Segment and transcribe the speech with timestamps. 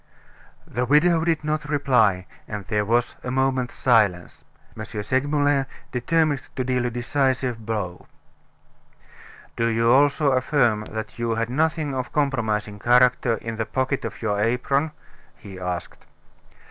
[0.65, 4.43] The widow did not reply, and there was a moment's silence.
[4.75, 4.83] M.
[4.83, 8.07] Segmuller determined to deal a decisive blow.
[9.55, 14.03] "Do you also affirm that you had nothing of a compromising character in the pocket
[14.03, 14.89] of your apron?"
[15.37, 16.03] he asked.